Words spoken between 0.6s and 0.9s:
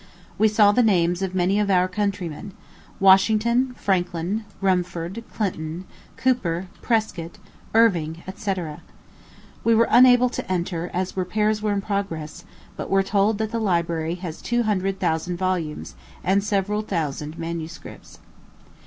the